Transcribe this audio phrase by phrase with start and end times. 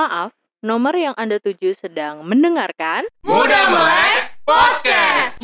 [0.00, 0.32] Maaf,
[0.64, 5.36] nomor yang Anda tuju sedang mendengarkan Muda Melek Podcast.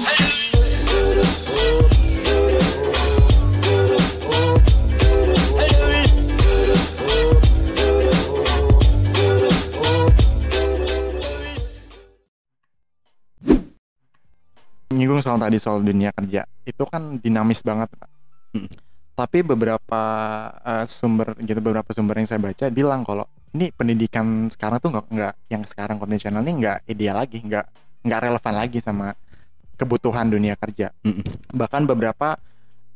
[14.96, 18.08] nyinggung soal tadi soal dunia kerja itu kan dinamis banget pak
[18.56, 18.72] Mm.
[19.20, 20.00] tapi beberapa
[20.64, 25.06] eh, sumber gitu beberapa sumber yang saya baca bilang kalau ini pendidikan sekarang tuh nggak
[25.08, 27.64] nggak yang sekarang konvensional ini nggak ideal lagi nggak
[28.04, 29.16] nggak relevan lagi sama
[29.74, 31.24] kebutuhan dunia kerja Mm-mm.
[31.52, 32.36] bahkan beberapa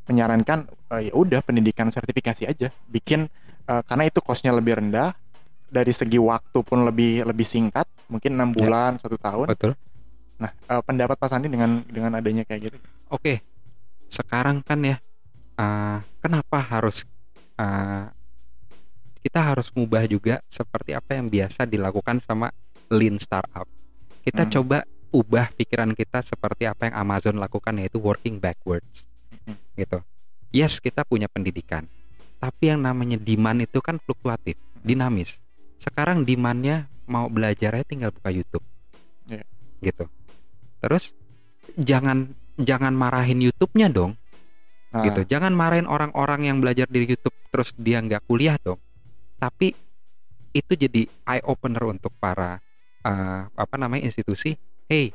[0.07, 3.27] menyarankan eh, ya udah pendidikan sertifikasi aja bikin
[3.67, 5.17] eh, karena itu costnya lebih rendah
[5.71, 8.57] dari segi waktu pun lebih lebih singkat mungkin enam Ya.
[8.59, 9.73] bulan satu tahun Betul.
[10.41, 12.77] Nah, eh, pendapat Pak Sandi dengan dengan adanya kayak gitu?
[13.13, 13.45] Oke.
[14.09, 14.97] Sekarang kan ya
[15.57, 17.05] eh, kenapa harus
[17.55, 18.05] eh,
[19.21, 22.49] kita harus mengubah juga seperti apa yang biasa dilakukan sama
[22.91, 23.69] lean startup.
[24.25, 24.53] Kita Hmm.
[24.53, 24.79] coba
[25.11, 29.07] ubah pikiran kita seperti apa yang Amazon lakukan yaitu working backwards.
[29.45, 29.57] Hmm.
[29.77, 29.99] Gitu.
[30.51, 31.87] Yes, kita punya pendidikan.
[32.41, 35.39] Tapi yang namanya demand itu kan fluktuatif, dinamis.
[35.77, 38.65] Sekarang demandnya mau belajarnya tinggal buka YouTube.
[39.29, 39.45] Iya.
[39.85, 40.05] Gitu.
[40.81, 41.13] Terus
[41.77, 44.21] jangan jangan marahin YouTube-nya dong
[44.91, 45.23] Nah, gitu.
[45.23, 48.79] Jangan marahin orang-orang yang belajar di YouTube terus dia nggak kuliah dong.
[49.41, 49.73] Tapi
[50.53, 52.61] itu jadi eye opener untuk para
[53.03, 54.55] eh, apa namanya institusi.
[54.91, 55.15] Hey,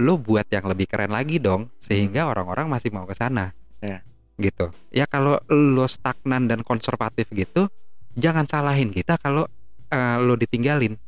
[0.00, 3.54] lo buat yang lebih keren lagi dong sehingga orang-orang masih mau ke sana.
[3.78, 4.02] Iya.
[4.40, 4.66] Gitu.
[4.90, 7.70] Ya kalau lo stagnan dan konservatif gitu,
[8.18, 9.46] jangan salahin kita kalau
[9.92, 10.98] eh, lo ditinggalin.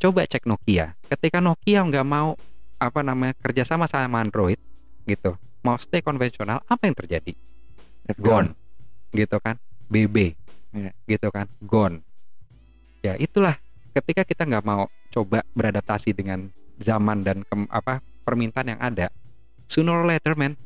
[0.00, 0.96] Coba cek Nokia.
[1.06, 2.38] Ketika Nokia nggak mau
[2.80, 4.58] apa namanya kerjasama sama Android
[5.04, 7.32] gitu, mau stay konvensional, apa yang terjadi?
[8.04, 8.52] F gone
[9.14, 9.56] gitu kan
[9.88, 10.36] BB
[10.74, 10.90] Iya.
[11.06, 12.02] gitu kan gone
[13.00, 13.54] ya itulah
[13.92, 19.06] ketika kita nggak mau coba beradaptasi dengan zaman dan kem- apa permintaan yang ada
[19.64, 20.58] sooner or later man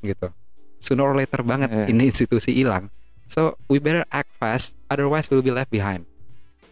[0.00, 0.32] gitu
[0.78, 1.86] sooner or later banget Iya.
[1.86, 2.88] ini institusi hilang
[3.26, 6.08] so we better act fast otherwise we'll be left behind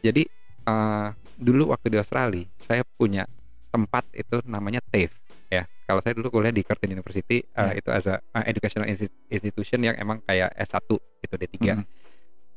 [0.01, 0.25] jadi
[0.65, 3.27] eh, dulu waktu di Australia saya punya
[3.69, 5.13] tempat itu namanya TAFE
[5.51, 7.77] ya kalau saya dulu kuliah di Curtin University Iya.
[7.77, 10.89] itu as a uh, educational insti- institution yang emang kayak S1
[11.21, 11.85] itu D3 Mhm.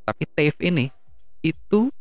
[0.08, 0.88] Tapi TAFE ini
[1.44, 1.92] itu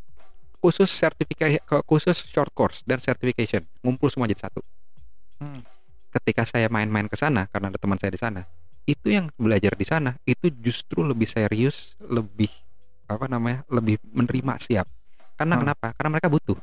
[0.63, 4.63] khusus sertifikasi khusus short course dan certification ngumpul semua jadi satu
[5.38, 5.62] Hmm.
[6.09, 8.41] ketika saya main-main ke sana karena ada teman saya di sana
[8.88, 12.50] itu yang belajar di sana itu justru lebih serius lebih
[13.06, 14.88] apa namanya lebih menerima siap
[15.38, 15.62] karena Hmm.
[15.67, 16.57] kenapa karena mereka butuh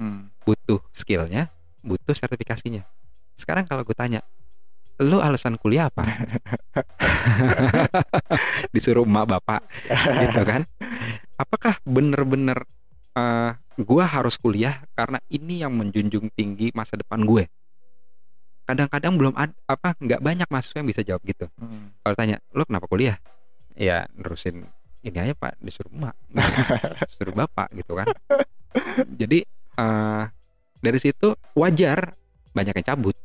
[0.00, 0.32] Hmm.
[0.42, 1.46] butuh skillnya,
[1.78, 2.82] butuh sertifikasinya.
[3.38, 4.18] Sekarang kalau gue tanya,
[5.02, 6.02] lu alasan kuliah apa?
[8.74, 9.60] Disuruh emak bapak,
[10.26, 10.62] gitu kan?
[11.36, 12.62] Apakah bener-bener
[13.18, 13.50] eh,
[13.82, 17.50] gua harus kuliah karena ini yang menjunjung tinggi masa depan gue?
[18.62, 21.50] Kadang-kadang belum ada apa nggak banyak mahasiswa yang bisa jawab gitu.
[21.58, 21.90] Hmm.
[22.06, 23.18] Kalau tanya, lu kenapa kuliah?
[23.74, 24.70] Ya nerusin
[25.02, 26.14] ini aja pak, disuruh emak,
[27.10, 28.06] disuruh bapak gitu kan.
[29.18, 29.42] Jadi
[29.76, 30.24] eh,
[30.78, 32.14] dari situ wajar
[32.54, 33.18] banyak yang cabut,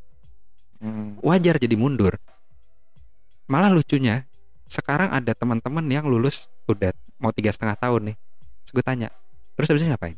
[0.77, 1.17] Hmm.
[1.25, 2.15] wajar jadi mundur.
[3.49, 4.27] Malah lucunya
[4.67, 8.15] sekarang ada teman-teman yang lulus udah mau tiga setengah tahun nih.
[8.67, 9.09] Terus gue tanya,
[9.55, 10.17] terus habis ini ngapain?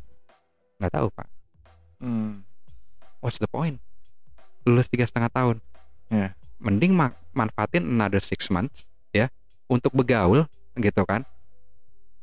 [0.82, 1.28] Nggak tahu pak.
[2.02, 2.42] Hmm.
[3.22, 3.78] What's the point?
[4.66, 5.56] Lulus tiga setengah tahun.
[6.10, 6.34] Iya.
[6.60, 8.84] Mending ma- manfaatin another six months
[9.14, 9.32] ya
[9.70, 10.44] untuk begaul
[10.76, 11.24] gitu kan.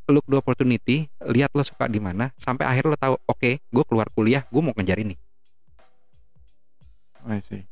[0.07, 4.07] Look the opportunity, lihat lo suka di mana, sampai akhir lo tahu, oke, gue keluar
[4.15, 5.19] kuliah, gue mau ngejar ini,
[7.27, 7.67] I see.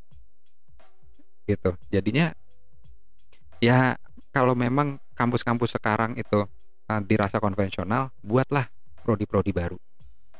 [1.45, 1.73] Gitu.
[1.89, 2.33] Jadinya,
[3.61, 3.95] ya
[4.29, 6.44] kalau memang kampus-kampus sekarang itu
[6.89, 8.67] uh, dirasa konvensional, buatlah
[9.01, 9.78] prodi-prodi baru,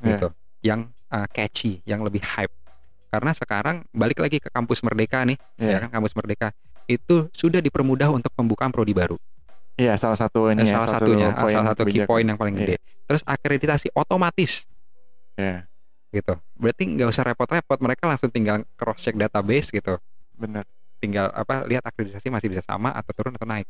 [0.02, 0.08] Iya.
[0.18, 0.28] gitu,
[0.66, 2.52] yang uh, catchy, yang lebih hype.
[3.08, 5.72] Karena sekarang balik lagi ke kampus Merdeka nih, Iya.
[5.72, 6.52] ya kan kampus Merdeka
[6.86, 9.16] itu sudah dipermudah untuk pembukaan prodi baru.
[9.76, 12.62] Iya, salah satu ini Eh, ya, salah satunya, salah satu key point yang paling Iya.
[12.64, 12.76] gede.
[13.06, 14.68] Terus akreditasi otomatis
[15.36, 15.68] Iya,
[16.16, 16.34] gitu.
[16.56, 19.96] Berarti nggak usah repot-repot, mereka langsung tinggal cross check database gitu.
[20.36, 20.68] benar.
[21.02, 23.68] Tinggal apa lihat akreditasi masih bisa sama atau turun atau naik.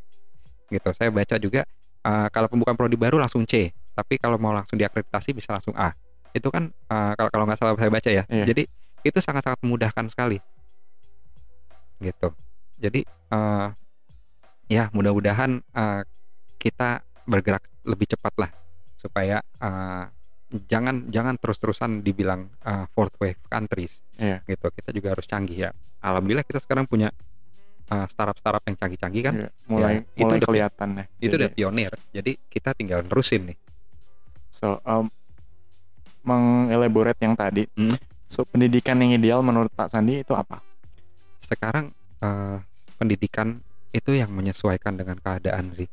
[0.70, 0.88] Gitu.
[0.96, 1.62] Saya baca juga
[2.06, 5.94] eh, kalau pembukaan prodi baru langsung C, tapi kalau mau langsung diakreditasi bisa langsung A.
[6.34, 8.24] Itu kan eh, kalau kalau nggak salah saya baca ya.
[8.26, 8.44] Iya.
[8.50, 8.62] Jadi
[9.06, 10.38] itu sangat-sangat memudahkan sekali.
[12.02, 12.28] Gitu.
[12.76, 13.68] Jadi eh,
[14.70, 16.02] ya mudah-mudahan eh,
[16.58, 18.50] kita bergerak lebih cepat lah
[18.98, 20.04] supaya eh,
[20.66, 24.40] jangan jangan terus-terusan dibilang uh, fourth wave countries Iya.
[24.46, 25.70] gitu kita juga harus canggih ya
[26.00, 27.10] alhamdulillah kita sekarang punya
[27.88, 31.04] uh, startup-startup yang canggih-canggih kan Iya, mulai itu mulai kelihatan ya.
[31.18, 33.58] itu Jadi, udah pionir jadi kita tinggal nerusin nih
[34.46, 35.12] So, um,
[36.22, 37.68] mengelaborate yang tadi.
[37.70, 37.92] Hmm.
[38.24, 40.58] So pendidikan yang ideal menurut Pak Sandi itu apa?
[41.44, 42.58] sekarang eh,
[42.96, 43.60] pendidikan
[43.92, 45.86] itu yang menyesuaikan dengan keadaan sih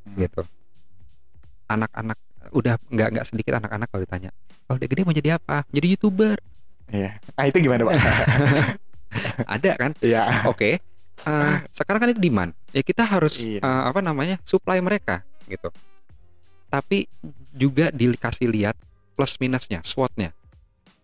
[0.00, 0.16] Hmm.
[0.16, 0.42] gitu
[1.68, 2.16] anak-anak
[2.50, 4.30] udah nggak nggak sedikit anak-anak kalau ditanya
[4.64, 6.36] kalau dia gede mau jadi apa jadi youtuber
[6.90, 7.22] Iya.
[7.38, 7.94] Ah itu gimana Pak?
[9.54, 10.46] ada kan Iya.
[10.46, 10.78] oke
[11.20, 13.62] eh, sekarang kan itu demand ya kita harus Iya.
[13.62, 15.70] eh, apa namanya supply mereka gitu
[16.66, 17.06] tapi
[17.50, 18.74] juga dikasih lihat
[19.14, 20.30] plus minusnya SWOT-nya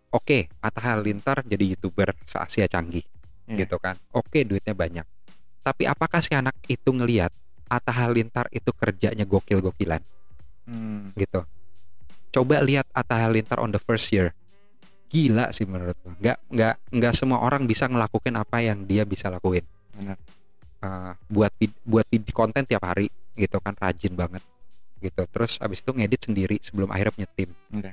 [0.09, 3.03] oke Atta Halilintar jadi youtuber se Asia canggih
[3.47, 3.63] Iya.
[3.63, 5.07] gitu kan oke duitnya banyak
[5.63, 7.31] tapi apakah si anak itu ngelihat
[7.67, 10.03] Atta Halilintar itu kerjanya gokil-gokilan
[10.67, 11.15] Hmm.
[11.15, 11.47] gitu.
[12.31, 14.35] Coba lihat Atta Halilintar on the first year.
[15.07, 16.13] Gila sih menurut gua.
[16.19, 19.63] Nggak nggak nggak semua orang bisa ngelakuin apa yang dia bisa lakuin.
[19.95, 20.19] Benar.
[20.83, 21.53] Eh, buat
[21.87, 23.09] buat vid- konten tiap hari
[23.39, 24.43] gitu kan rajin banget
[24.99, 25.23] gitu.
[25.31, 27.51] Terus abis itu ngedit sendiri sebelum akhirnya punya tim.
[27.73, 27.93] Oke.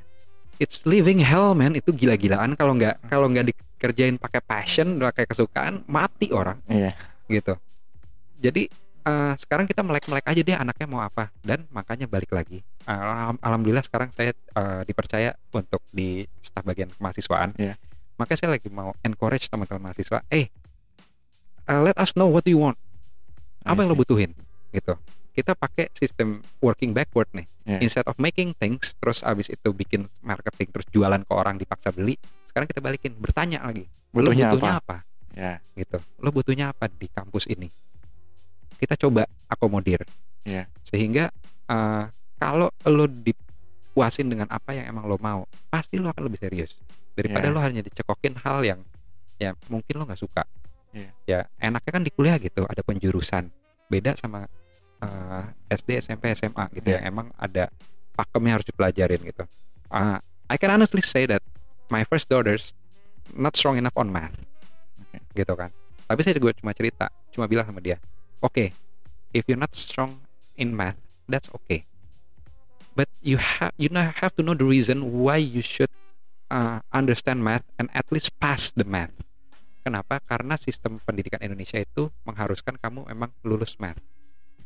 [0.62, 1.74] it's living hell man.
[1.74, 2.54] Itu gila-gilaan.
[2.54, 6.58] Kalau nggak kalau nggak dikerjain pakai passion pakai kesukaan mati orang.
[6.68, 6.92] Iya.
[7.30, 7.56] gitu.
[8.44, 8.68] Jadi
[9.04, 11.28] eh, sekarang kita melek-melek aja deh anaknya mau apa.
[11.40, 12.64] Dan makanya balik lagi.
[12.84, 17.80] Alham- alhamdulillah sekarang saya eh, dipercaya untuk di staf bagian kemahasiswaan Iya.
[18.14, 20.52] makanya saya lagi mau encourage teman-teman mahasiswa eh
[21.64, 22.76] eh, let us know what you want.
[23.62, 24.36] Apa yang lo butuhin?
[24.70, 24.94] Gitu.
[25.32, 27.48] Kita pakai sistem working backward nih.
[27.64, 27.80] Iya.
[27.80, 32.20] instead of making things terus abis itu bikin marketing terus jualan ke orang dipaksa beli
[32.46, 33.88] sekarang kita balikin bertanya lagi.
[34.12, 34.84] Lo Butuhnya butuhnya apa?
[34.84, 34.98] apa?
[35.32, 35.54] Ya.
[35.74, 35.98] gitu.
[36.20, 37.72] Lo butuhnya apa di kampus ini
[38.76, 40.02] kita coba akomodir
[40.44, 40.68] Iya.
[40.84, 41.32] sehingga
[41.66, 42.04] eh,
[42.36, 46.76] kalau lo dipuasin dengan apa yang emang lo mau pasti lo akan lebih serius
[47.14, 47.54] daripada Iya.
[47.54, 48.80] lo hanya dicekokin hal yang
[49.38, 50.44] ya mungkin lo nggak suka
[50.92, 51.10] Iya.
[51.26, 53.50] ya enaknya kan di kuliah gitu ada penjurusan
[53.88, 54.46] beda sama
[55.00, 57.02] eh, SD SMP SMA gitu Iya.
[57.02, 57.72] ya emang ada
[58.14, 59.44] pakemnya harus dipelajarin gitu
[59.88, 60.18] Ah,
[60.50, 61.42] I can honestly say that
[61.88, 62.74] my first daughters
[63.32, 64.34] not strong enough on math
[65.00, 65.18] Oke.
[65.34, 65.70] gitu kan
[66.04, 67.98] tapi saya juga cuma cerita cuma bilang sama dia
[68.44, 68.76] oke
[69.34, 70.20] if you're not strong
[70.60, 71.00] in math
[71.32, 71.88] that's okay
[72.94, 75.90] but you have you know have to know the reason why you should
[76.52, 79.16] uh, understand math and at least pass the math
[79.82, 83.98] kenapa karena sistem pendidikan Indonesia itu mengharuskan kamu memang lulus math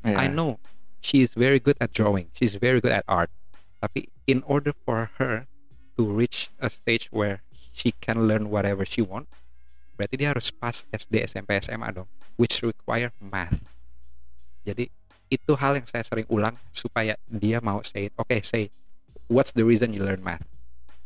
[0.05, 0.17] Iya.
[0.17, 0.59] I know
[1.01, 2.29] she is very good at drawing.
[2.33, 3.29] She's very good at art.
[3.81, 5.47] Tapi in order for her
[5.97, 7.41] to reach a stage where
[7.73, 9.27] she can learn whatever she want,
[9.97, 12.05] berarti dia harus pas SD, SMP, SMA dong,
[12.37, 13.57] which require math.
[14.61, 14.87] Jadi
[15.27, 18.13] itu hal yang saya sering ulang supaya dia mau say, it.
[18.15, 18.69] okay, say,
[19.27, 20.45] what's the reason you learn math?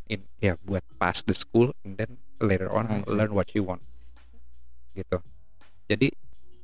[0.06, 3.16] In ya buat pass the school and then later on I see.
[3.16, 3.80] learn what you want.
[4.92, 5.18] Gitu.
[5.88, 6.12] Jadi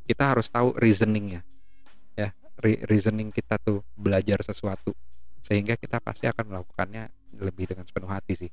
[0.04, 1.44] kita harus tahu reasoningnya
[2.16, 4.96] ya re- reasoning kita tuh belajar sesuatu
[5.44, 8.52] sehingga kita pasti akan melakukannya lebih dengan sepenuh hati sih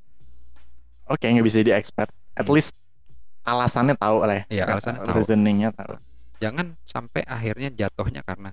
[1.05, 2.09] Oke, nggak bisa jadi expert.
[2.35, 2.57] At Hmm.
[2.59, 2.73] least
[3.45, 4.45] alasannya tahu lah ya.
[4.51, 5.17] Iya, alasannya tahu.
[5.17, 5.95] Reasoningnya tahu.
[6.35, 8.53] jangan sampai akhirnya jatuhnya karena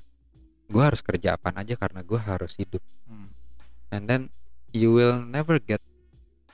[0.65, 3.27] gue harus kerja apaan aja karena gue harus hidup Hmm.
[3.89, 4.21] and then
[4.71, 5.83] you will never get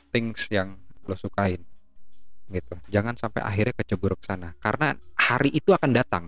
[0.10, 0.74] things yang
[1.04, 1.62] lo sukain
[2.48, 6.24] gitu jangan sampai akhirnya kecebur ke sana karena hari itu akan datang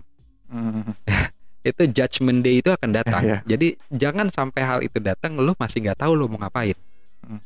[0.46, 0.94] Hmm.
[1.62, 3.38] itu judgment day itu akan datang Iya.
[3.44, 6.76] jadi jangan sampai hal itu datang lu masih nggak tahu lu mau ngapain
[7.20, 7.40] Hmm.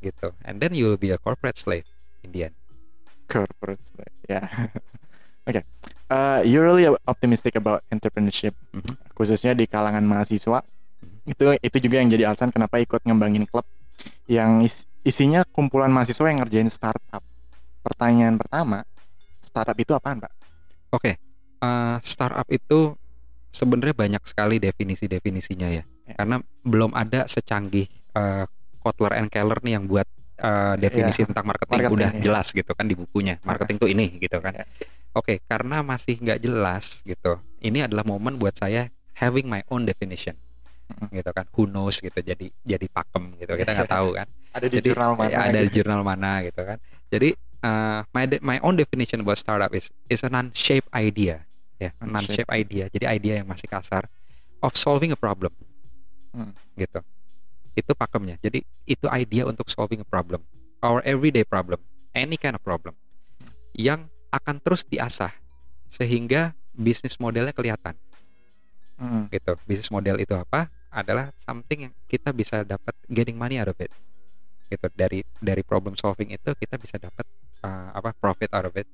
[0.00, 1.86] gitu and then you will be a corporate slave
[2.20, 2.56] in the end
[3.26, 3.80] Corporate.
[4.24, 4.44] Ya.
[5.48, 5.60] Oke.
[6.08, 8.96] Uh, you're really optimistic about entrepreneurship, Mhm.
[9.12, 10.60] khususnya di kalangan mahasiswa.
[11.00, 11.18] Mhm.
[11.28, 13.64] Itu itu juga yang jadi alasan kenapa ikut ngembangin klub
[14.24, 17.20] yang is- isinya kumpulan mahasiswa yang ngerjain startup.
[17.80, 18.84] Pertanyaan pertama,
[19.40, 20.32] startup itu apaan, Pak?
[20.90, 21.12] Oke,
[21.60, 22.96] eh, startup itu
[23.52, 25.84] sebenarnya banyak sekali definisi-definisinya ya.
[26.04, 26.14] Ya.
[26.16, 28.44] Karena belum ada secanggih eh,
[28.80, 30.04] Kotler and Keller nih yang buat
[30.34, 31.28] eh, definisi Iya.
[31.30, 32.22] tentang marketing, Marketing, udah iya.
[32.22, 33.34] jelas gitu kan di bukunya.
[33.42, 34.52] Marketing tuh ini gitu kan.
[34.54, 34.66] Ya.
[35.12, 37.38] Oke, karena masih nggak jelas gitu.
[37.58, 40.34] Ini adalah momen buat saya having my own definition.
[41.08, 41.46] Gitu kan.
[41.54, 43.54] Who knows gitu jadi jadi pakem gitu.
[43.54, 44.26] Kita nggak tahu kan.
[44.54, 45.30] Ada di Jadi, jurnal mana?
[45.34, 45.76] ya, ada di gitu.
[45.82, 46.78] jurnal mana gitu kan.
[47.10, 51.42] Jadi uh, my my own definition about startup is is a non-shape idea
[51.74, 52.46] ya, Non-shape.
[52.46, 52.84] non-shape idea.
[52.86, 54.06] Jadi idea yang masih kasar
[54.62, 55.50] of solving a problem.
[56.30, 56.54] Hmm.
[56.74, 57.02] Gitu.
[57.74, 58.38] Itu pakemnya.
[58.38, 60.42] Jadi itu idea untuk solving a problem.
[60.82, 61.82] Our everyday problem,
[62.14, 62.94] any kind of problem.
[63.74, 65.30] Yang akan terus diasah
[65.90, 67.94] sehingga bisnis modelnya kelihatan
[68.94, 69.26] Hmm.
[69.30, 69.58] gitu.
[69.66, 70.70] Bisnis model itu apa?
[70.94, 73.90] Adalah something yang kita bisa dapat getting money out of it.
[74.70, 74.86] Gitu.
[74.94, 77.26] Dari dari problem solving itu kita bisa dapat
[77.66, 78.14] uh, apa?
[78.14, 78.86] profit out of it.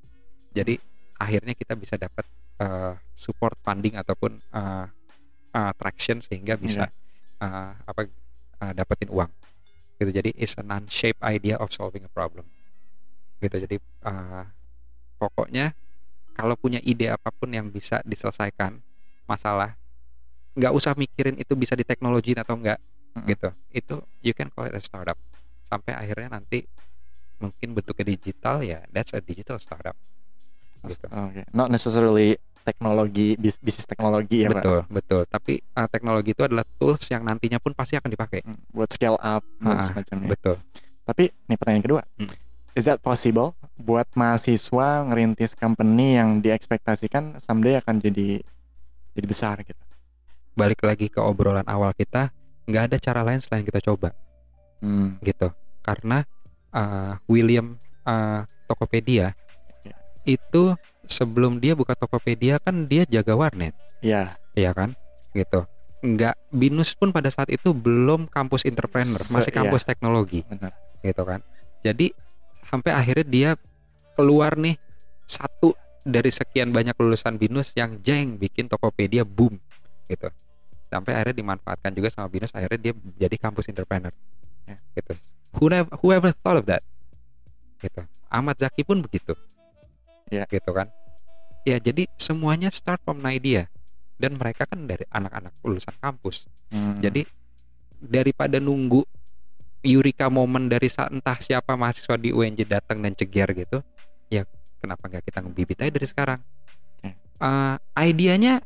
[0.57, 0.81] Jadi
[1.21, 2.25] akhirnya kita bisa dapat
[2.65, 4.89] uh, support funding ataupun uh,
[5.53, 6.89] uh, traction sehingga bisa
[7.45, 8.09] uh, apa
[8.61, 9.31] uh, dapetin uang.
[10.01, 12.49] gitu jadi is a non-shaped idea of solving a problem.
[13.45, 13.77] Gitu jadi
[14.09, 14.49] uh,
[15.21, 15.77] pokoknya
[16.33, 18.81] kalau punya ide apa pun yang bisa diselesaikan
[19.29, 19.77] masalah
[20.57, 22.81] nggak usah mikirin itu bisa di teknologi atau enggak
[23.13, 23.29] Mm-mm.
[23.29, 23.49] gitu.
[23.77, 25.21] Itu you can call it a startup.
[25.69, 26.65] Sampai akhirnya nanti
[27.41, 29.97] mungkin bentuknya digital ya that's a digital startup.
[30.81, 31.05] Gitu.
[31.13, 32.41] Oke, not necessarily
[32.71, 37.23] teknologi bis- bisnis teknologi ya pak betul betul tapi uh, teknologi itu adalah tools yang
[37.23, 40.31] nantinya pun pasti akan dipakai Hmm, buat scale up dan Ah, semacamnya.
[40.31, 40.57] betul
[41.03, 42.31] Tapi nih pertanyaan kedua, Hmm.
[42.73, 48.39] is that possible buat mahasiswa ngerintis company yang diekspektasikan someday akan jadi
[49.11, 49.83] jadi besar gitu?
[50.53, 52.31] balik lagi ke obrolan awal kita
[52.67, 54.15] nggak ada cara lain selain kita coba
[54.79, 55.51] Hmm, gitu
[55.81, 56.23] karena
[56.71, 59.35] uh, William uh, Tokopedia
[59.81, 59.97] Ya.
[60.25, 60.77] itu
[61.11, 63.75] sebelum dia buka Tokopedia kan dia jaga warnet.
[64.01, 64.95] Ya, ya kan?
[65.35, 65.67] Gitu.
[66.01, 69.59] Nggak binus pun pada saat itu belum kampus entrepreneur Se- masih iya.
[69.61, 70.47] kampus teknologi.
[70.47, 70.73] Benar.
[71.01, 71.41] gitu kan?
[71.81, 72.13] Jadi
[72.69, 73.51] sampai akhirnya dia
[74.13, 74.77] keluar nih
[75.25, 75.73] satu
[76.05, 79.57] dari sekian banyak lulusan binus yang jeng bikin Tokopedia boom
[80.09, 80.29] gitu.
[80.93, 84.13] Sampai akhirnya dimanfaatkan juga sama binus akhirnya dia jadi kampus entrepreneur.
[84.69, 84.77] Ya.
[84.97, 85.17] gitu.
[85.57, 86.85] Whoever, whoever thought of that?
[87.81, 88.05] Gitu.
[88.31, 89.35] Ahmad Zaki pun begitu.
[90.31, 90.47] Ya.
[90.47, 90.87] gitu kan
[91.63, 93.69] ya jadi semuanya start from an idea
[94.17, 97.27] dan mereka kan dari anak-anak lulusan kampus Hmm, jadi
[97.99, 99.03] daripada nunggu
[99.83, 103.83] Eureka momen dari sa- entah siapa mahasiswa di UNJ datang dan ceger gitu,
[104.29, 104.47] ya
[104.79, 106.39] kenapa nggak kita ngebibit aja dari sekarang?
[107.01, 107.11] Oke.
[107.17, 107.77] Eh,
[108.07, 108.63] idenya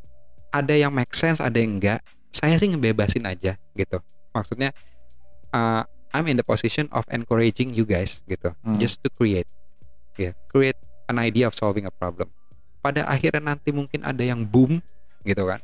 [0.51, 2.03] ada yang make sense, ada yang enggak.
[2.29, 4.03] Saya sih ngebebasin aja gitu.
[4.35, 4.75] Maksudnya
[5.49, 5.83] eh,
[6.13, 8.77] I'm in the position of encouraging you guys gitu, Hmm.
[8.77, 9.49] just to create,
[10.15, 10.77] ya create
[11.09, 12.29] an idea of solving a problem.
[12.85, 14.85] Pada akhirnya nanti mungkin ada yang boom
[15.25, 15.57] gitu kan?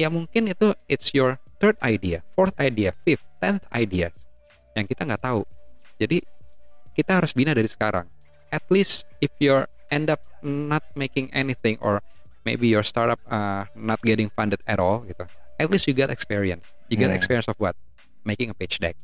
[0.00, 4.08] Ya mungkin itu it's your third idea, fourth idea, fifth, tenth idea
[4.72, 5.44] yang kita nggak tahu.
[6.00, 6.24] Jadi
[6.96, 8.08] kita harus bina dari sekarang.
[8.48, 12.00] At least if you're end up not making anything or
[12.48, 15.28] maybe your startup uh, not getting funded at all gitu.
[15.60, 16.64] At least you got experience.
[16.88, 17.20] You get Yeah.
[17.20, 17.76] experience of what?
[18.24, 18.96] Making a pitch deck,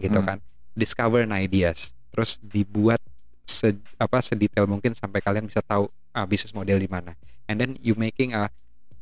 [0.00, 0.24] gitu Hmm.
[0.24, 0.38] kan.
[0.72, 3.04] Discover an ideas, terus dibuat
[3.48, 7.16] se apa sedetail mungkin sampai kalian bisa tahu uh, bisnis model di mana.
[7.48, 8.52] And then you making a,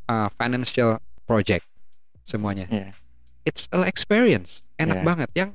[0.07, 1.67] a financial project
[2.23, 2.95] semuanya Iya.
[3.43, 5.07] it's an experience enak Yeah.
[5.07, 5.51] banget yang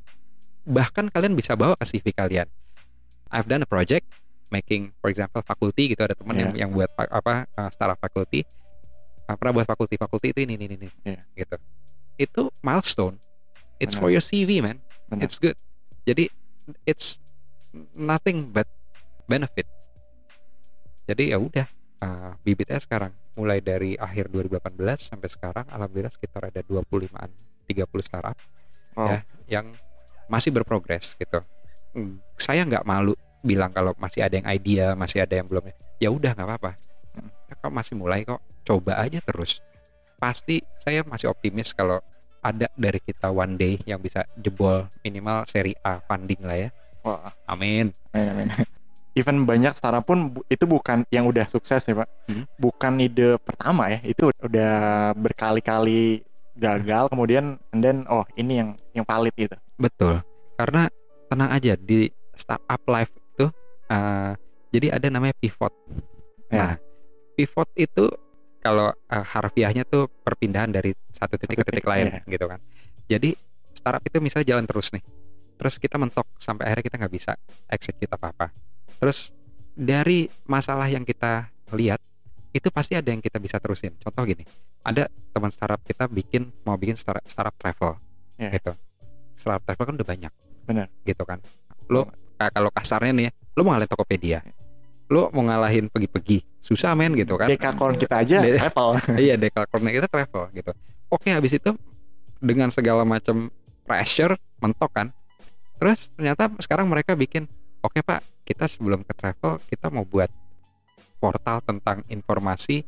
[0.64, 2.48] bahkan kalian bisa bawa ke CV kalian
[3.32, 4.08] I've done a project
[4.52, 8.44] making for example faculty gitu ada teman yang yang buat apa uh, startup faculty
[9.28, 11.24] uh, pernah buat faculty faculty itu ini ini ini Yeah.
[11.36, 11.56] gitu
[12.20, 13.16] itu milestone
[13.80, 14.04] it's Benar.
[14.04, 15.28] for your CV man Benar.
[15.28, 15.56] it's good
[16.04, 16.28] jadi
[16.84, 17.20] it's
[17.96, 18.68] nothing but
[19.32, 19.68] benefit.
[21.08, 21.68] Jadi ya udah
[22.04, 27.32] uh, bibitnya sekarang mulai dari akhir 2018 sampai sekarang alhamdulillah sekitar ada 25an
[27.72, 28.36] 30 startup
[28.92, 29.08] Wow.
[29.08, 29.72] ya yang
[30.28, 31.40] masih berprogres gitu.
[31.96, 36.12] Mm, saya nggak malu bilang kalau masih ada yang idea masih ada yang belum ya
[36.12, 36.72] udah nggak apa-apa.
[37.16, 37.32] Hmm.
[37.48, 39.64] Ya, kok masih mulai kok coba aja terus.
[40.20, 42.04] Pasti saya masih optimis kalau
[42.42, 46.70] ada dari kita one day yang bisa jebol minimal seri A funding lah ya.
[47.02, 47.96] Wah, amin.
[48.14, 48.50] Amin, amin.
[49.12, 52.48] Even banyak startup pun itu bukan yang udah sukses ya pak, Hmm.
[52.56, 56.24] bukan ide pertama ya, itu udah berkali-kali
[56.56, 59.56] gagal kemudian and then oh ini yang yang valid gitu.
[59.76, 60.22] betul
[60.56, 60.92] karena
[61.26, 62.06] tenang aja di
[62.38, 63.50] startup life itu
[63.90, 64.32] uh,
[64.70, 65.74] jadi ada namanya pivot
[66.52, 66.84] Nah, Ya.
[67.34, 68.12] pivot itu
[68.60, 72.20] kalau uh, harfiahnya tuh perpindahan dari satu titik ke Satu titik titik, lain iya.
[72.28, 72.60] gitu kan.
[73.08, 73.30] Jadi
[73.74, 75.02] startup itu misalnya jalan terus nih.
[75.56, 77.32] Terus kita mentok sampai akhirnya kita nggak bisa
[77.72, 78.52] execute apa-apa.
[79.02, 79.34] Terus
[79.74, 81.98] dari masalah yang kita lihat
[82.52, 83.98] itu pasti ada yang kita bisa terusin.
[83.98, 84.46] Contoh gini,
[84.80, 87.98] ada teman startup kita bikin mau bikin startup, startup travel
[88.38, 88.50] Iya.
[88.54, 88.72] gitu.
[89.34, 90.32] Startup travel kan udah banyak.
[90.64, 90.88] Benar.
[91.02, 91.42] Gitu kan.
[91.88, 92.06] Lo
[92.38, 94.40] ka- kalau kasarnya nih, ya, lo mau ngalahin Tokopedia.
[95.08, 96.44] Lo mau ngalahin pergi-pergi.
[96.62, 97.50] Susah men gitu kan.
[97.50, 98.90] Dekakorn kita aja De- level.
[99.26, 100.72] iya dekalkornya kita travel gitu
[101.10, 101.76] oke habis itu
[102.40, 103.52] dengan segala macam
[103.84, 105.08] pressure mentok kan
[105.76, 108.22] terus ternyata sekarang mereka bikin oke pak.
[108.42, 110.28] Kita sebelum ke travel kita mau buat
[111.22, 112.82] portal tentang informasi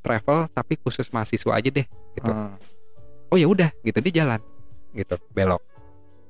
[0.00, 2.30] travel tapi khusus mahasiswa aja deh gitu.
[2.30, 2.54] Ah,
[3.30, 3.98] oh ya udah gitu.
[3.98, 4.40] Dia jalan
[4.94, 5.60] gitu belok.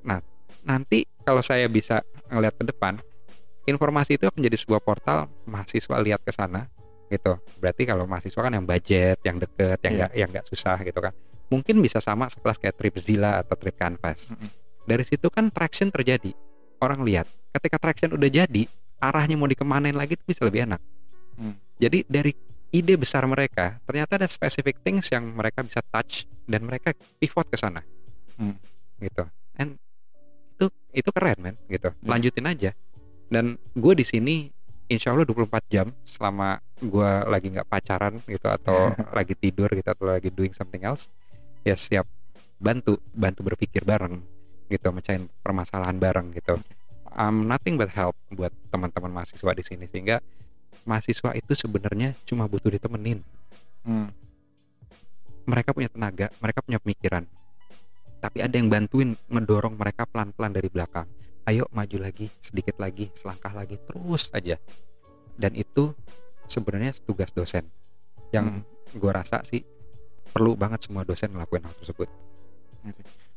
[0.02, 0.24] Nah
[0.64, 2.00] nanti kalau saya bisa
[2.32, 2.96] ngelihat ke depan
[3.66, 6.66] informasi itu akan jadi sebuah portal mahasiswa lihat ke sana
[7.12, 7.36] gitu.
[7.60, 9.98] Berarti kalau mahasiswa kan yang budget yang deket yang Iya.
[10.00, 11.12] nggak yang nggak susah gitu kan.
[11.46, 14.32] Mungkin bisa sama sekelas kayak Tripzilla atau Trip Canvas.
[14.34, 14.50] Mm-mm.
[14.86, 16.30] dari situ kan traction terjadi
[16.80, 18.68] orang lihat ketika traction udah jadi
[19.00, 20.80] arahnya mau dikemanain lagi itu bisa lebih enak.
[21.36, 21.52] Hmm.
[21.76, 22.32] jadi dari
[22.72, 27.56] ide besar mereka ternyata ada specific things yang mereka bisa touch dan mereka pivot ke
[27.60, 27.84] sana.
[28.36, 28.56] Hmm.
[29.00, 29.24] gitu.
[29.56, 29.76] And
[30.56, 31.92] itu itu keren men gitu.
[31.92, 32.08] Iya.
[32.08, 32.70] lanjutin aja.
[33.28, 34.48] Dan gue di sini
[34.86, 40.06] insya Allah 24 jam selama gue lagi nggak pacaran gitu atau lagi tidur gitu atau
[40.08, 41.12] lagi doing something else
[41.64, 42.08] ya siap.
[42.56, 44.35] Bantu bantu berpikir bareng
[44.66, 46.58] gitu mecahin permasalahan bareng gitu
[47.16, 50.20] I'm nothing but help buat teman-teman mahasiswa di sini sehingga
[50.84, 53.24] mahasiswa itu sebenarnya cuma butuh ditemenin
[53.86, 54.10] Hmm.
[55.46, 57.22] mereka punya tenaga, mereka punya pemikiran.
[58.18, 61.06] Tapi ada yang bantuin ngedorong mereka pelan-pelan dari belakang.
[61.46, 64.58] Ayo maju lagi, sedikit lagi, selangkah lagi, terus aja.
[65.38, 65.94] Dan itu
[66.50, 67.70] sebenarnya tugas dosen.
[68.34, 68.66] Yang
[68.98, 69.62] gue rasa sih
[70.34, 72.10] perlu banget semua dosen ngelakuin hal tersebut.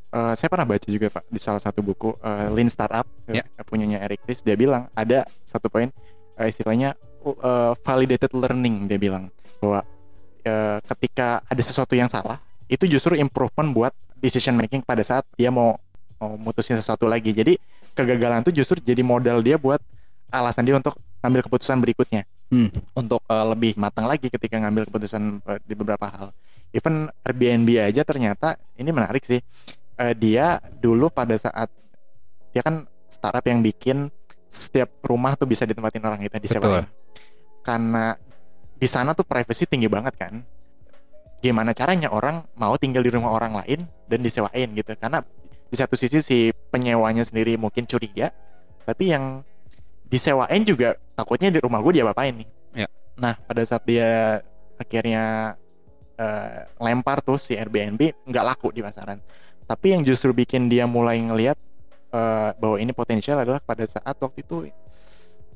[0.09, 3.45] Eh, saya pernah baca juga pak di salah satu buku eh, Lean Startup Ya.
[3.45, 4.41] eh, punyanya Eric Ries.
[4.41, 5.93] Dia bilang ada satu poin
[6.33, 9.29] eh, istilahnya eh, validated learning dia bilang.
[9.61, 9.85] Bahwa
[10.41, 15.53] eh, ketika ada sesuatu yang salah itu justru improvement buat decision making pada saat dia
[15.53, 15.77] mau
[16.17, 17.29] mau mutusin sesuatu lagi.
[17.29, 17.61] Jadi
[17.93, 19.77] kegagalan itu justru jadi modal dia buat
[20.33, 22.25] alasan dia untuk ngambil keputusan berikutnya.
[22.49, 22.73] Hmm.
[22.97, 26.33] untuk eh, lebih matang lagi ketika ngambil keputusan eh, di beberapa hal.
[26.73, 29.37] Even Airbnb aja ternyata ini menarik sih
[29.99, 31.67] Eh, dia dulu pada saat
[32.55, 34.07] dia kan startup yang bikin
[34.47, 36.87] setiap rumah tuh bisa ditempatin orang kita disewain
[37.61, 38.15] karena
[38.79, 40.39] di sana tuh privacy tinggi banget kan.
[41.43, 44.95] Gimana caranya orang mau tinggal di rumah orang lain dan disewain gitu.
[44.95, 45.19] Karena
[45.67, 46.39] di satu sisi si
[46.71, 48.33] penyewanya sendiri mungkin curiga
[48.87, 49.45] tapi yang
[50.09, 52.49] disewain juga takutnya di rumah gue dia apain nih.
[52.73, 52.87] Ya.
[53.19, 54.39] nah pada saat dia
[54.79, 55.53] akhirnya
[56.15, 59.19] eh, lempar tuh si Airbnb nggak laku di pasaran
[59.69, 61.53] tapi yang justru bikin dia mulai ngelihat
[62.09, 64.65] eh, bahwa ini potensial adalah pada saat waktu itu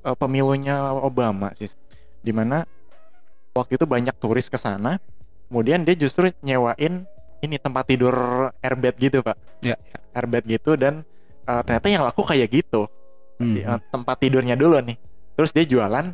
[0.05, 1.73] eh, pemilunya Obama sih.
[2.21, 2.61] Di mana
[3.57, 5.01] waktu itu banyak turis ke sana
[5.49, 7.09] kemudian dia justru nyewain
[7.41, 8.13] ini tempat tidur
[8.61, 9.35] airbed gitu pak.
[9.65, 9.75] Ya,
[10.13, 11.01] airbed gitu dan
[11.49, 12.85] eh, ternyata yang laku kayak gitu.
[13.41, 13.57] Hmm.
[13.57, 14.97] Di- tempat tidurnya dulu nih.
[15.33, 16.13] Terus dia jualan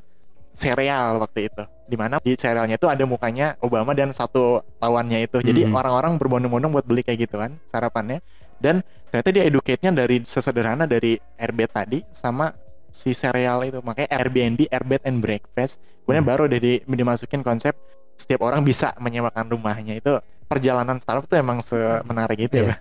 [0.53, 5.39] sereal waktu itu di mana di serealnya itu ada mukanya Obama dan satu lawannya itu
[5.39, 5.73] jadi Mhm.
[5.73, 8.19] orang-orang berbondong-bondong buat beli kayak gitu kan sarapannya
[8.59, 12.51] dan ternyata dia educate-nya dari sesederhana dari airbed tadi sama
[12.89, 16.31] si sereal itu makanya Airbnb airbed and breakfast kemudian Hmm.
[16.33, 17.77] baru udah di- dimasukin konsep
[18.13, 22.75] setiap orang bisa menyewakan rumahnya itu perjalanan startup tuh emang semenarik itu ya Iya.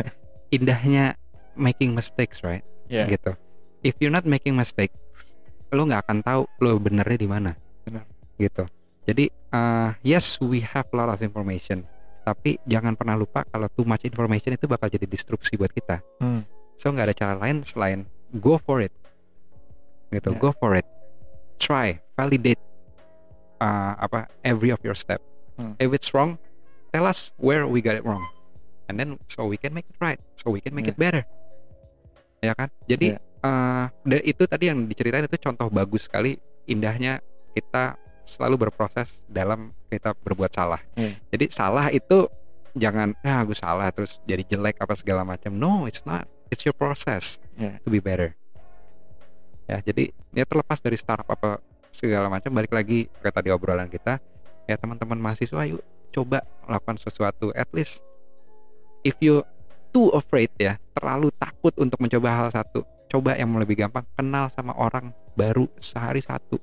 [0.50, 1.04] indahnya
[1.54, 3.04] making mistakes right Iya.
[3.06, 3.36] gitu
[3.80, 4.96] if you're not making mistakes
[5.70, 7.50] lo nggak akan tahu lo benernya di mana.
[7.84, 8.04] Benar.
[8.38, 8.64] gitu.
[9.02, 11.82] Jadi uh, yes we have a lot of information.
[12.22, 16.00] Tapi jangan pernah lupa kalau too much information itu bakal jadi distruksi buat kita.
[16.20, 16.44] Hmm.
[16.78, 18.06] so nggak ada cara lain selain
[18.38, 18.92] go for it.
[20.08, 20.38] Gitu Ya.
[20.38, 20.86] go for it.
[21.58, 22.60] Try validate
[23.58, 25.18] uh, apa every of your step.
[25.58, 25.74] Hmm.
[25.82, 26.38] if it's wrong
[26.94, 28.22] tell us where we got it wrong.
[28.86, 30.20] And then so we can make it right.
[30.38, 30.94] So we can make Ya.
[30.94, 31.22] it better.
[32.38, 32.70] Ya kan?
[32.86, 37.22] Jadi dan itu tadi yang diceritain itu contoh bagus sekali indahnya
[37.54, 37.94] kita
[38.28, 40.82] selalu berproses dalam kita berbuat salah.
[40.98, 41.16] Hmm.
[41.32, 42.28] jadi salah itu
[42.76, 45.56] jangan ah gue salah terus jadi jelek apa segala macam.
[45.56, 46.28] No it's not.
[46.52, 47.40] It's your process.
[47.56, 47.80] Ya.
[47.82, 48.36] to be better.
[49.68, 51.60] Ya jadi ya terlepas dari startup apa
[51.92, 54.20] segala macam balik lagi ke tadi obrolan kita.
[54.68, 55.80] Ya teman-teman mahasiswa yuk
[56.12, 57.52] coba lakukan sesuatu.
[57.56, 58.04] At least
[59.02, 59.40] if you
[59.92, 64.76] too afraid ya terlalu takut untuk mencoba hal satu coba yang lebih gampang kenal sama
[64.76, 66.60] orang baru sehari satu.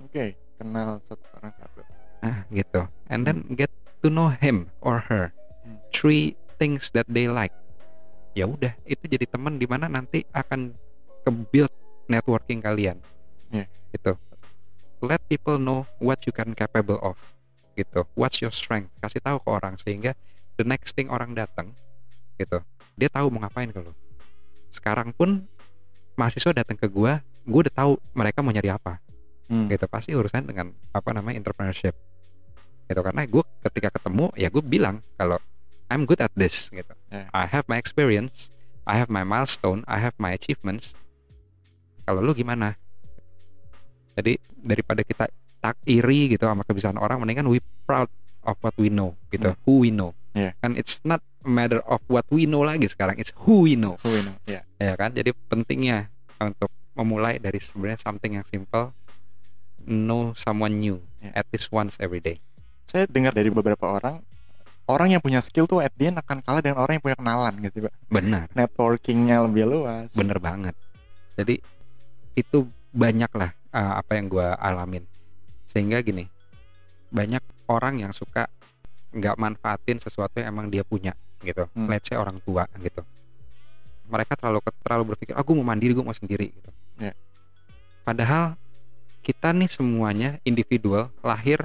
[0.00, 1.80] Oke kenal satu orang satu.
[2.24, 2.88] Ah gitu.
[3.12, 3.68] And then get
[4.00, 5.36] to know him or her.
[5.64, 5.80] Hmm.
[5.96, 7.52] three things that they like.
[8.36, 10.76] Ya udah itu jadi teman di mana nanti akan
[11.24, 11.72] ke build
[12.08, 13.00] networking kalian.
[13.52, 13.68] Yeah.
[13.92, 14.16] gitu.
[15.04, 17.20] Let people know what you can capable of.
[17.76, 18.04] Gitu.
[18.16, 18.92] What's your strength?
[19.00, 20.16] Kasih tahu ke orang sehingga
[20.56, 21.76] the next thing orang datang
[22.40, 22.60] gitu.
[22.94, 24.03] Dia tahu mau ngapain ke lo
[24.74, 25.46] sekarang pun
[26.14, 28.98] mahasiswa datang ke gua gua udah tahu mereka mau nyari apa
[29.44, 29.68] Hmm.
[29.68, 31.92] gitu pasti urusan dengan apa namanya entrepreneurship
[32.84, 35.36] gitu karena gue ketika ketemu ya gue bilang kalau
[35.92, 37.28] I'm good at this gitu Yeah.
[37.30, 38.48] I have my experience
[38.88, 40.96] I have my milestone I have my achievements
[42.02, 42.72] kalau lu gimana
[44.16, 45.28] jadi daripada kita
[45.60, 48.08] tak iri gitu sama kebiasaan orang mendingan we proud
[48.44, 49.60] of what we know gitu Hmm.
[49.68, 50.56] who we know Yeah.
[50.64, 53.20] kan it's not matter of what we know lagi sekarang.
[53.20, 54.00] It's who we know.
[54.02, 55.12] Who we know, ya ya kan?
[55.12, 56.08] Jadi pentingnya
[56.40, 58.94] untuk memulai dari sebenarnya something yang simple
[59.84, 61.40] know someone new Ya.
[61.40, 62.36] at least once every day.
[62.84, 64.20] Saya dengar dari beberapa orang
[64.84, 67.54] orang yang punya skill tuh at the end akan kalah dengan orang yang punya kenalan
[67.64, 67.94] gitu pak.
[68.12, 68.46] Benar.
[68.52, 70.12] Networkingnya lebih luas.
[70.12, 70.76] Bener banget.
[71.40, 71.64] Jadi
[72.36, 75.08] itu banyak lah uh, apa yang gua alamin.
[75.72, 76.28] Sehingga gini
[77.08, 77.40] banyak
[77.72, 78.50] orang yang suka
[79.14, 81.86] nggak manfaatin sesuatu yang emang dia punya gitu Hmm.
[81.86, 83.04] let's say orang tua gitu
[84.04, 87.12] mereka terlalu terlalu berpikir aku mau mandiri gue mau sendiri gitu Iya.
[88.02, 88.56] padahal
[89.20, 91.64] kita nih semuanya individual lahir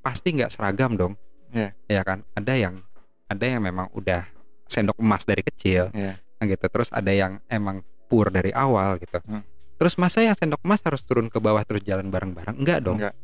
[0.00, 1.14] pasti nggak seragam dong
[1.50, 1.70] Iya.
[1.86, 2.80] ya kan ada yang
[3.24, 4.28] ada yang memang udah
[4.66, 6.20] sendok emas dari kecil Iya.
[6.34, 9.40] nah gitu terus ada yang emang pur dari awal gitu Hmm.
[9.74, 13.16] terus masa yang sendok emas harus turun ke bawah terus jalan bareng-bareng enggak dong Enggak.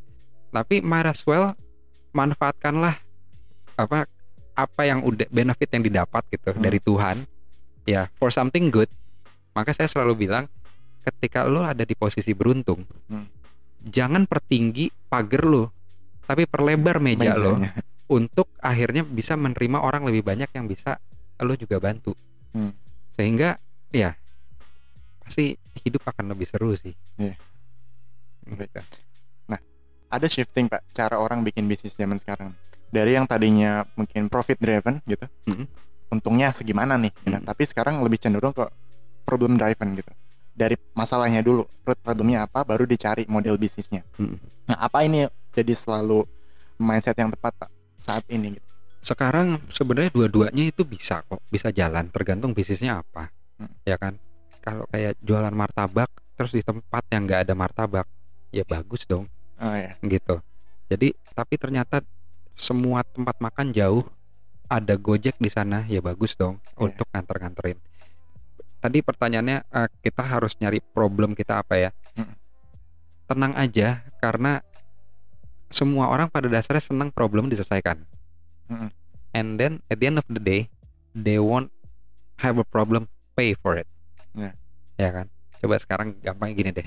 [0.51, 1.53] tapi might as well
[2.11, 2.97] manfaatkanlah
[3.77, 4.09] apa
[4.53, 6.61] apa yang udah benefit yang didapat gitu Hmm.
[6.61, 7.17] dari Tuhan
[7.85, 8.89] ya for something good
[9.51, 10.47] maka saya selalu bilang
[11.01, 13.27] ketika lo ada di posisi beruntung Hmm.
[13.83, 15.73] jangan pertinggi pagar lo
[16.25, 17.73] tapi perlebar meja lo Mejanya.
[18.19, 20.99] untuk akhirnya bisa menerima orang lebih banyak yang bisa
[21.39, 22.13] lo juga bantu
[22.51, 22.75] Hmm.
[23.15, 23.57] sehingga
[23.89, 24.15] ya
[25.21, 27.35] pasti hidup akan lebih seru sih Iya.
[28.47, 28.83] Gitu.
[30.11, 32.51] ada shifting pak cara orang bikin bisnis zaman sekarang
[32.91, 35.65] dari yang tadinya mungkin profit driven gitu Mm.
[36.11, 37.31] untungnya segimana nih gitu.
[37.33, 37.47] Mm.
[37.47, 38.67] tapi sekarang lebih cenderung ke
[39.23, 40.11] problem driven gitu
[40.53, 44.37] dari masalahnya dulu root problemnya apa baru dicari model bisnisnya Mm.
[44.67, 46.27] nah apa ini jadi selalu
[46.77, 48.67] mindset yang tepat pak saat ini gitu
[49.01, 53.69] sekarang sebenarnya dua-duanya itu bisa kok bisa jalan tergantung bisnisnya apa Hmm.
[53.85, 54.17] ya kan
[54.59, 58.09] kalau kayak jualan martabak terus di tempat yang nggak ada martabak
[58.49, 60.41] ya bagus dong oh ya gitu
[60.89, 62.01] jadi tapi ternyata
[62.61, 64.05] semua tempat makan jauh
[64.69, 66.87] ada gojek di sana ya bagus dong Iya.
[66.87, 67.81] untuk nganter-nganterin
[68.79, 72.37] tadi pertanyaannya eh, kita harus nyari problem kita apa ya Mm.
[73.27, 74.61] tenang aja karena
[75.71, 78.03] semua orang pada dasarnya senang problem diselesaikan
[78.69, 78.91] Mm-mm.
[79.33, 80.67] and then at the end of the day
[81.13, 81.71] they won't
[82.37, 83.89] have a problem pay for it
[84.31, 84.55] Ya.
[84.95, 85.27] ya kan
[85.59, 86.87] coba sekarang gampang gini deh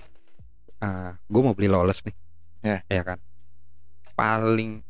[1.25, 2.15] gue mau beli lawless nih
[2.61, 2.77] Ya.
[2.87, 3.19] ya kan
[4.13, 4.83] paling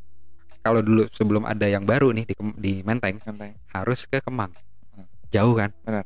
[0.63, 4.49] kalau dulu sebelum ada yang baru nih di, di Menteng santai harus ke Kemang
[4.93, 5.05] Hmm.
[5.29, 6.05] jauh kan Benar.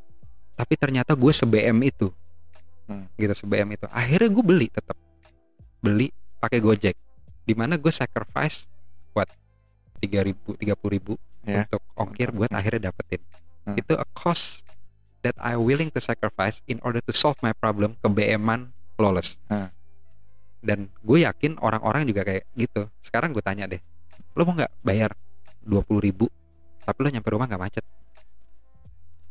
[0.54, 2.10] tapi ternyata gue se-BM itu
[2.84, 3.04] Hmm.
[3.14, 4.96] gitu se-BM itu akhirnya gue beli tetap
[5.78, 6.96] beli pakai Gojek
[7.42, 8.66] di mana gue sacrifice
[9.12, 9.28] buat
[9.98, 11.64] tiga ribu tiga puluh ribu Ya.
[11.64, 13.22] untuk ongkir buat akhirnya dapetin
[13.62, 13.76] Hmm.
[13.76, 14.66] itu a cost
[15.20, 19.68] that I willing to sacrifice in order to solve my problem ke BM-an lawless Hmm.
[20.60, 23.78] dan gue yakin orang-orang juga kayak gitu sekarang gue tanya deh
[24.34, 25.10] lo mau nggak bayar
[25.62, 26.26] dua puluh ribu
[26.84, 27.84] tapi lo nyampe rumah nggak macet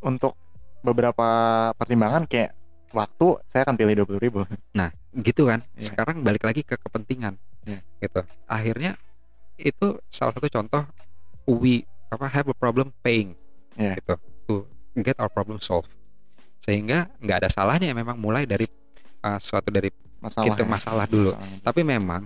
[0.02, 0.38] untuk
[0.86, 1.28] beberapa
[1.76, 2.54] pertimbangan kayak
[2.96, 4.40] waktu saya akan pilih dua puluh ribu
[4.72, 5.66] Nah, gitu kan.
[5.76, 5.92] Iya.
[5.92, 7.36] Sekarang balik lagi ke kepentingan.
[7.66, 7.82] Iya.
[8.00, 8.22] Gitu.
[8.46, 8.96] Akhirnya
[9.58, 10.86] itu salah satu contoh
[11.50, 11.82] we
[12.14, 13.34] apa have a problem paying.
[13.76, 13.98] Iya.
[14.00, 14.14] Gitu.
[14.48, 14.54] To
[15.02, 15.90] get our problem solved.
[16.64, 18.70] Sehingga nggak ada salahnya ya memang mulai dari
[19.26, 19.90] uh, suatu dari
[20.22, 20.70] masalah kita ya.
[20.70, 21.32] masalah dulu.
[21.34, 21.60] Masalah.
[21.66, 22.22] Tapi memang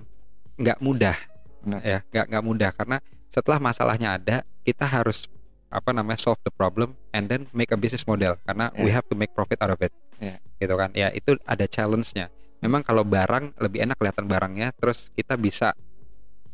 [0.60, 1.18] nggak mudah.
[1.62, 1.80] Benar.
[1.86, 2.98] Ya, nggak nggak mudah karena
[3.32, 5.26] setelah masalahnya ada, kita harus
[5.72, 9.00] apa namanya solve the problem and then make a business model karena we Iya.
[9.00, 9.94] have to make profit out of it.
[10.20, 10.36] Iya.
[10.60, 10.90] Gitu kan.
[10.92, 12.28] Ya, itu ada challenge-nya.
[12.60, 15.72] Memang kalau barang lebih enak kelihatan barangnya terus kita bisa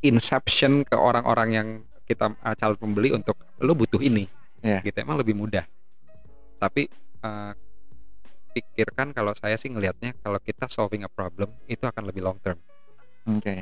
[0.06, 1.68] inception ke orang-orang yang
[2.06, 4.30] kita uh, calon pembeli untuk lo butuh ini.
[4.62, 4.86] Iya.
[4.86, 5.66] Gitu emang lebih mudah.
[6.62, 6.86] Tapi
[7.26, 7.52] uh,
[8.54, 12.58] pikirkan kalau saya sih ngelihatnya kalau kita solving a problem itu akan lebih long term
[13.30, 13.54] oke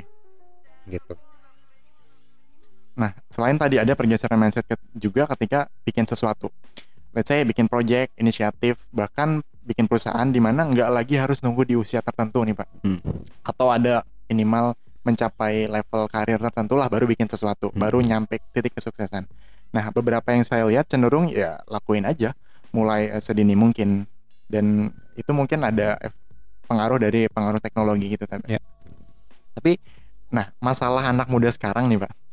[0.88, 1.14] gitu.
[2.96, 4.64] Nah, selain tadi ada pergeseran mindset
[4.96, 6.48] juga ketika bikin sesuatu.
[7.12, 11.76] Let's say bikin project, inisiatif, bahkan bikin perusahaan di mana nggak lagi harus nunggu di
[11.76, 12.68] usia tertentu nih Pak.
[12.84, 13.00] Hmm.
[13.44, 14.00] Atau ada
[14.32, 14.72] minimal
[15.04, 17.78] mencapai level karir tertentu lah baru bikin sesuatu, Hmm.
[17.78, 19.28] baru nyampe titik kesuksesan.
[19.76, 22.32] Nah, beberapa yang saya lihat cenderung ya lakuin aja,
[22.72, 24.08] mulai eh, sedini mungkin.
[24.48, 24.88] Dan
[25.20, 26.00] itu mungkin ada
[26.64, 28.56] pengaruh dari pengaruh teknologi gitu tapi.
[28.56, 28.60] Ya.
[29.52, 29.76] Tapi
[30.32, 32.25] nah, masalah anak muda sekarang nih, Pak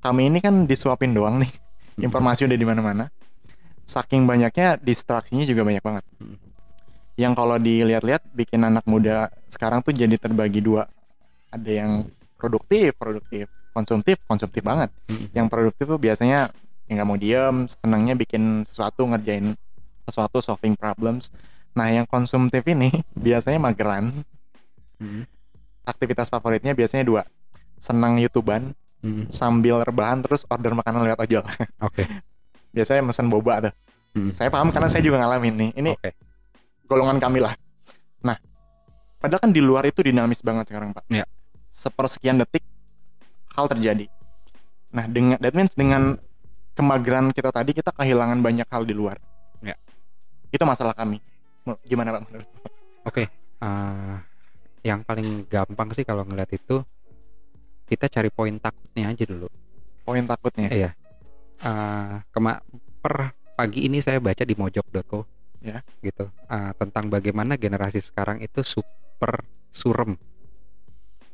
[0.00, 1.52] kami ini kan disuapin doang nih.
[2.00, 2.08] Hmm.
[2.08, 3.04] informasi udah di mana-mana.
[3.84, 6.04] Saking banyaknya distraksinya juga banyak banget.
[6.18, 6.38] Hmm.
[7.20, 10.88] yang kalau dilihat-lihat bikin anak muda sekarang tuh jadi terbagi dua.
[11.52, 12.08] Ada yang
[12.40, 13.44] produktif produktif
[13.76, 14.88] konsumtif konsumtif banget.
[15.12, 15.28] Hmm.
[15.36, 16.48] yang produktif tuh biasanya
[16.88, 19.52] yang nggak mau diem senangnya bikin sesuatu ngerjain
[20.08, 21.28] sesuatu solving problems.
[21.76, 22.88] Nah yang konsumtif ini
[23.26, 24.24] biasanya mageran.
[25.84, 27.22] Aktivitas favoritnya biasanya dua.
[27.76, 29.24] Senang youtuban Hmm.
[29.32, 31.44] sambil rebahan terus order makanan lewat ojol
[31.88, 32.04] Oke.
[32.70, 33.74] biasanya mesen boba tuh
[34.10, 34.26] Hmm.
[34.26, 36.10] saya paham karena saya juga ngalamin nih ini Oke.
[36.84, 37.54] golongan kami lah
[38.20, 38.34] nah
[39.16, 41.22] padahal kan di luar itu dinamis banget sekarang pak Ya.
[41.70, 42.66] sepersekian detik
[43.54, 44.10] hal terjadi
[44.90, 46.18] nah dengan that means dengan
[46.74, 49.22] kemageran kita tadi kita kehilangan banyak hal di luar
[49.62, 49.78] Ya.
[50.50, 51.22] itu masalah kami
[51.84, 52.48] gimana pak menurut
[53.00, 53.30] Oke,
[53.62, 54.16] eh,
[54.82, 56.82] yang paling gampang sih kalau ngeliat itu
[57.90, 59.50] kita cari poin takutnya aja dulu.
[60.00, 60.90] poin takutnya Iya.
[61.60, 62.62] Eh, kema
[62.96, 65.26] per pagi ini saya baca di mojok.co
[65.60, 65.84] Ya.
[66.00, 70.16] gitu Ah, tentang bagaimana generasi sekarang itu super surem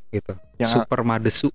[0.08, 1.48] gitu Yang super madesu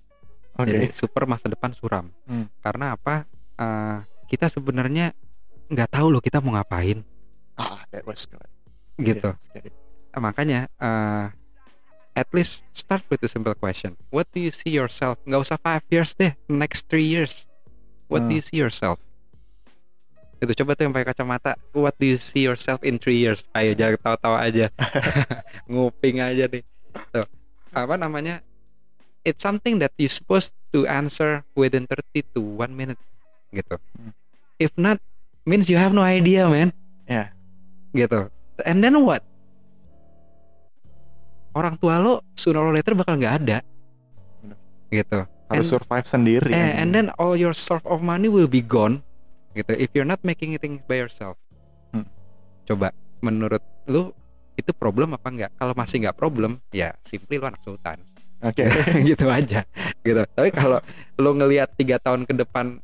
[0.54, 0.64] oke.
[0.64, 2.46] jadi super masa depan suram Hmm.
[2.58, 5.12] karena apa Eh, kita sebenarnya
[5.68, 7.04] nggak tahu loh kita mau ngapain
[7.54, 8.40] Ah, that was good.
[8.96, 9.68] gitu Yes, okay.
[10.08, 11.26] Eh, makanya eh,
[12.12, 13.96] at least start with the simple question.
[14.10, 15.16] What do you see yourself?
[15.24, 17.48] Nggak usah five years deh next three years.
[18.06, 18.38] What do Hmm.
[18.38, 19.00] you see yourself?
[20.42, 21.54] Itu coba tuh yang pakai kacamata.
[21.70, 23.46] What do you see yourself in three years?
[23.54, 24.66] Ayo jangan tawa-tawa aja.
[25.70, 26.66] Nguping aja nih.
[27.14, 27.24] Tuh
[27.72, 28.42] apa namanya?
[29.22, 32.98] It's something that you supposed to answer within 30 to one minute
[33.54, 33.78] gitu.
[33.96, 34.12] Hmm.
[34.58, 34.98] if not
[35.42, 36.74] means you have no idea man.
[37.06, 37.30] Yeah.
[37.94, 38.28] gitu.
[38.66, 39.22] And then what
[41.52, 43.58] orang tua lo sooner or later bakal nggak ada
[44.38, 44.56] Bener.
[44.88, 46.48] gitu Harus And- survive sendiri.
[46.48, 46.72] Eh, kan.
[46.78, 49.04] and then all your source of money will be gone
[49.52, 51.36] gitu if you're not making things by yourself
[51.90, 52.08] Hmm.
[52.64, 52.88] coba
[53.20, 54.16] menurut lu
[54.54, 58.00] itu problem apa enggak kalau masih nggak problem ya simply lu anak sultan
[58.40, 58.64] Oke.
[59.08, 59.60] gitu aja
[60.00, 60.80] gitu tapi kalau
[61.14, 62.80] lu ngelihat tiga tahun ke depan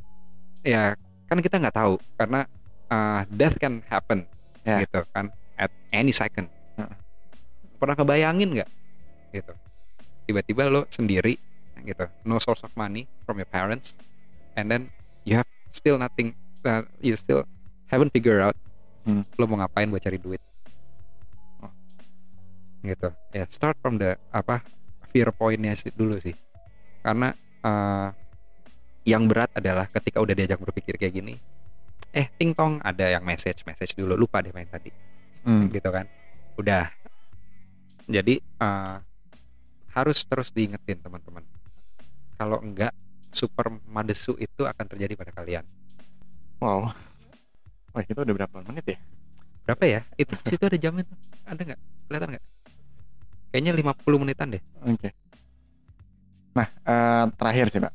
[0.61, 0.93] ya
[1.25, 2.45] kan kita nggak tahu karena
[2.87, 4.29] uh, death can happen
[4.61, 4.85] Ya.
[4.85, 6.53] gitu kan at any second.
[7.79, 8.71] Pernah kebayangin nggak?
[9.33, 9.53] Gitu.
[10.29, 11.39] Tiba-tiba lo sendiri
[11.87, 12.05] gitu.
[12.27, 13.95] No source of money from your parents
[14.59, 14.91] and then
[15.23, 16.35] you have still nothing
[16.67, 17.47] uh, you still
[17.89, 18.59] haven't figure out
[19.09, 19.25] Hmm.
[19.41, 20.37] lo mau ngapain buat cari duit.
[21.65, 21.73] Oh.
[22.85, 23.09] gitu.
[23.33, 24.61] Ya start from the apa
[25.09, 26.37] fear pointnya sih dulu sih.
[27.01, 27.33] Karena
[27.65, 28.13] uh,
[29.09, 31.41] yang berat adalah ketika udah diajak berpikir kayak gini
[32.13, 34.93] eh ting tong ada yang message message dulu lupa deh main tadi.
[35.49, 35.73] Hmm.
[35.73, 36.05] gitu kan.
[36.61, 36.93] Udah
[38.09, 38.99] jadi uh,
[39.93, 41.45] harus terus diingetin teman-teman
[42.35, 42.91] kalau enggak
[43.31, 45.65] super madesu itu akan terjadi pada kalian
[46.59, 46.91] Wow.
[47.95, 48.99] Wah, kita udah berapa menit ya?
[49.63, 52.45] berapa ya itu situ ada jamnya tuh ada nggak kelihatan nggak
[53.53, 55.13] kayaknya 50 menitan deh Oke.
[56.57, 57.93] Nah, eh, terakhir sih, Pak.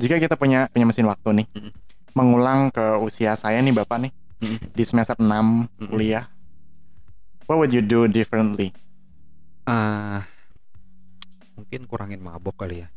[0.00, 1.72] Jika kita punya punya mesin waktu nih, Mm-mm.
[2.16, 4.72] mengulang ke usia saya nih, Bapak nih, Mm-mm.
[4.72, 5.90] di semester 6 Mm-mm.
[5.90, 6.24] kuliah,
[7.44, 8.72] what would you do differently?
[9.70, 10.26] Ah,
[11.54, 12.88] mungkin kurangin mabok kali ya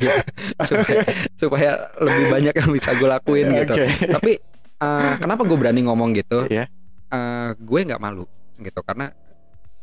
[0.00, 0.16] Gitu.
[0.70, 1.02] supaya
[1.36, 1.70] supaya
[2.00, 3.74] lebih banyak yang bisa gue lakuin gitu
[4.08, 4.40] tapi
[4.80, 6.66] uh, kenapa gue berani ngomong gitu Iya.
[7.12, 8.24] Uh, gue nggak malu
[8.56, 9.12] gitu karena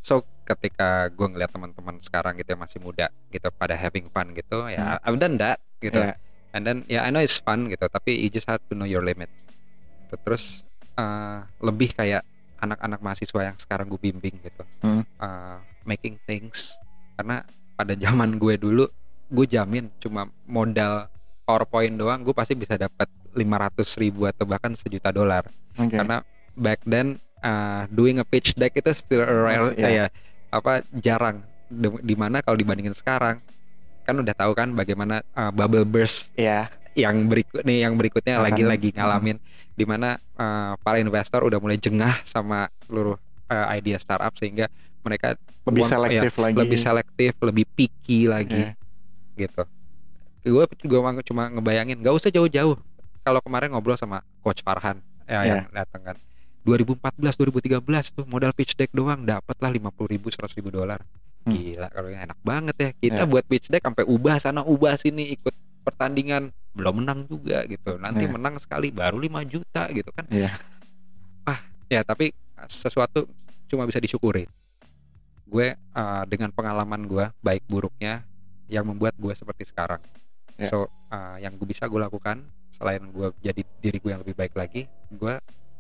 [0.02, 4.66] so ketika gue ngeliat teman-teman sekarang gitu yang masih muda gitu pada having fun gitu
[4.66, 6.16] ya I've done that gitu Iya.
[6.56, 9.04] and then ya I know it's fun gitu tapi you just have to know your
[9.06, 9.30] limit
[10.08, 10.16] Gitu.
[10.24, 10.64] terus
[10.96, 12.24] uh, lebih kayak
[12.58, 15.04] anak-anak mahasiswa yang sekarang gue bimbing gitu Hmm.
[15.18, 16.74] Uh, making things
[17.16, 17.42] karena
[17.74, 18.86] pada zaman gue dulu
[19.28, 21.10] gue jamin cuma modal
[21.44, 23.42] PowerPoint doang gue pasti bisa dapat 500
[23.98, 25.94] ribu atau bahkan sejuta dolar Oke.
[25.94, 26.22] karena
[26.54, 29.90] back then uh, doing a pitch deck itu still a rare Masih, ya.
[29.90, 30.06] ya
[30.50, 33.44] apa jarang Di- di mana kalau dibandingin sekarang
[34.02, 36.72] kan udah tahu kan bagaimana uh, bubble burst Iya.
[36.96, 39.38] yang berikut nih yang berikutnya lagi-lagi ngalamin
[39.78, 43.14] di mana uh, para investor udah mulai jengah sama seluruh
[43.46, 44.66] uh, idea startup sehingga
[45.00, 46.52] mereka Lebih uang- selektif lagi.
[46.52, 48.74] ya, lebih selektif lebih picky lagi Iya.
[49.38, 49.64] gitu
[50.44, 52.80] gue juga cuma ngebayangin gak usah jauh-jauh
[53.22, 55.54] kalau kemarin ngobrol sama coach Farhan ya Iya.
[55.62, 56.18] yang datang kan
[56.64, 57.80] 2014 2013
[58.12, 61.00] tuh modal pitch deck doang dapat lah 50 ribu 100 ribu dolar
[61.44, 61.56] Hmm.
[61.56, 63.30] gila kalau enak banget ya kita Iya.
[63.30, 68.24] buat pitch deck sampai ubah sana ubah sini ikut pertandingan belum menang juga gitu nanti
[68.24, 68.32] Iya.
[68.32, 70.54] menang sekali baru 5 juta gitu kan Iya.
[71.44, 71.60] ah
[71.90, 72.30] ya tapi
[72.70, 73.26] sesuatu
[73.66, 74.46] cuma bisa disyukuri
[75.44, 78.22] gue uh, dengan pengalaman gue baik buruknya
[78.68, 80.00] yang membuat gue seperti sekarang
[80.58, 80.70] Ya.
[80.70, 84.54] so uh, yang gue bisa gue lakukan selain gue jadi diri gue yang lebih baik
[84.54, 85.34] lagi gue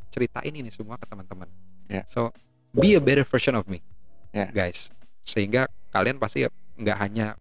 [0.09, 1.49] ceritain ini semua ke teman-teman
[1.85, 2.05] Ya.
[2.05, 2.29] so
[2.73, 3.81] be a better version of me
[4.29, 4.49] Ya.
[4.49, 4.93] guys
[5.25, 6.45] sehingga kalian pasti
[6.77, 7.33] nggak hanya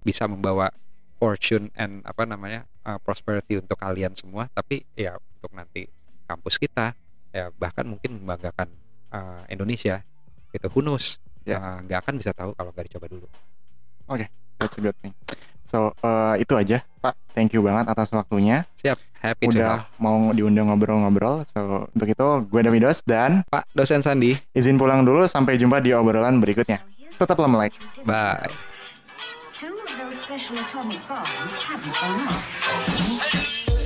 [0.00, 0.74] bisa membawa
[1.20, 5.84] fortune and apa namanya uh, prosperity untuk kalian semua tapi ya untuk nanti
[6.24, 6.96] kampus kita
[7.30, 8.72] ya bahkan mungkin membanggakan
[9.12, 10.00] uh, Indonesia
[10.50, 11.56] gitu who knows Ya.
[11.56, 13.26] Uh, nggak akan bisa tahu kalau nggak dicoba dulu
[14.60, 15.16] That's a good thing.
[15.64, 17.16] So, eh, itu aja, Pak.
[17.32, 18.68] Thank you banget atas waktunya.
[18.76, 21.48] siap happy to Udah help mau diundang ngobrol-ngobrol.
[21.48, 25.96] So, untuk itu gue Davidos dan Pak dosen Sandi izin pulang dulu sampai jumpa di
[25.96, 26.84] obrolan berikutnya.
[27.16, 27.72] Tetaplah melek.
[28.04, 28.79] bye
[30.30, 33.79] special atomic bomb we haven't enough.